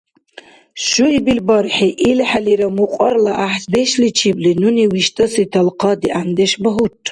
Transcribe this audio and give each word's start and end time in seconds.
Шуибил 0.85 1.39
бархӀи, 1.47 1.89
илхӀелира 2.09 2.67
мукьарла 2.77 3.33
гӀяхӀдешличибли, 3.37 4.51
нуни 4.61 4.85
виштӀаси 4.91 5.43
талхъа 5.51 5.91
дигӀяндеш 5.99 6.51
багьурра. 6.63 6.99